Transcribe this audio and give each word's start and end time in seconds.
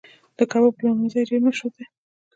د 0.37 0.39
کباب 0.51 0.73
پلورنځي 0.77 1.21
ډیر 1.29 1.41
مشهور 1.47 1.71
دي 1.77 1.85